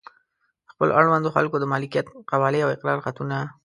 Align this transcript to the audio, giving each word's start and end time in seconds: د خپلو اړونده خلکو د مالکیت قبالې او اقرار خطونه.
د 0.65 0.67
خپلو 0.71 0.91
اړونده 0.99 1.29
خلکو 1.35 1.55
د 1.59 1.65
مالکیت 1.73 2.05
قبالې 2.31 2.59
او 2.63 2.69
اقرار 2.75 2.97
خطونه. 3.05 3.37